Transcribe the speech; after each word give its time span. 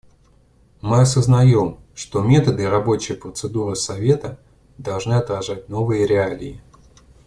Мы 0.81 1.01
осознаем, 1.01 1.77
что 1.93 2.23
методы 2.23 2.63
и 2.63 2.65
рабочие 2.65 3.15
процедуры 3.15 3.75
Совета 3.75 4.39
должны 4.79 5.13
отражать 5.13 5.69
новые 5.69 6.07
реалии. 6.07 6.59